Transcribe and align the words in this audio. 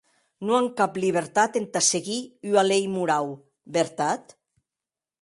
Non 0.45 0.55
an 0.61 0.69
cap 0.79 0.97
libertat 1.03 1.59
entà 1.61 1.83
seguir 1.89 2.19
ua 2.55 2.67
lei 2.71 2.91
morau, 2.97 3.33
vertat? 3.81 4.39